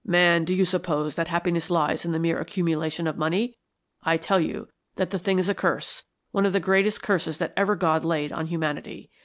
Man, 0.03 0.45
do 0.45 0.55
you 0.55 0.65
suppose 0.65 1.13
that 1.13 1.27
happiness 1.27 1.69
lies 1.69 2.05
in 2.05 2.11
the 2.11 2.17
mere 2.17 2.39
accumulation 2.39 3.05
of 3.05 3.19
money? 3.19 3.59
I 4.01 4.17
tell 4.17 4.39
you 4.39 4.67
that 4.95 5.11
the 5.11 5.19
thing 5.19 5.37
is 5.37 5.47
a 5.47 5.53
curse, 5.53 6.05
one 6.31 6.47
of 6.47 6.53
the 6.53 6.59
greatest 6.59 7.03
curses 7.03 7.37
that 7.37 7.53
ever 7.55 7.75
God 7.75 8.03
laid 8.03 8.31
on 8.31 8.47
humanity. 8.47 9.11